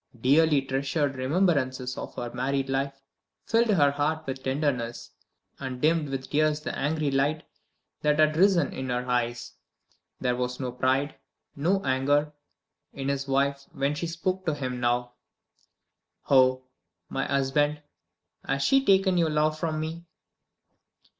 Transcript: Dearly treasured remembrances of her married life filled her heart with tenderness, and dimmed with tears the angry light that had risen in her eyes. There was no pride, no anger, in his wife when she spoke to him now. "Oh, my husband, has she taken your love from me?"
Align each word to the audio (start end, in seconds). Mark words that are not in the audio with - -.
Dearly 0.19 0.63
treasured 0.63 1.13
remembrances 1.15 1.95
of 1.95 2.15
her 2.15 2.33
married 2.33 2.71
life 2.71 3.03
filled 3.45 3.69
her 3.69 3.91
heart 3.91 4.25
with 4.25 4.41
tenderness, 4.41 5.11
and 5.59 5.79
dimmed 5.79 6.09
with 6.09 6.31
tears 6.31 6.59
the 6.59 6.75
angry 6.75 7.11
light 7.11 7.43
that 8.01 8.17
had 8.17 8.35
risen 8.35 8.73
in 8.73 8.89
her 8.89 9.07
eyes. 9.07 9.53
There 10.19 10.35
was 10.35 10.59
no 10.59 10.71
pride, 10.71 11.17
no 11.55 11.83
anger, 11.85 12.33
in 12.91 13.09
his 13.09 13.27
wife 13.27 13.67
when 13.73 13.93
she 13.93 14.07
spoke 14.07 14.43
to 14.47 14.55
him 14.55 14.79
now. 14.79 15.11
"Oh, 16.31 16.63
my 17.07 17.27
husband, 17.27 17.83
has 18.43 18.63
she 18.63 18.83
taken 18.83 19.17
your 19.19 19.29
love 19.29 19.59
from 19.59 19.79
me?" 19.79 20.07